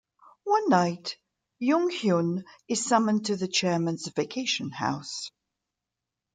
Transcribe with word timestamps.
One 0.45 0.67
night, 0.69 1.15
Jung-hyun 1.59 2.43
is 2.67 2.83
summoned 2.87 3.27
to 3.27 3.35
the 3.35 3.47
chairman's 3.47 4.07
vacation 4.07 4.71
house. 4.71 5.29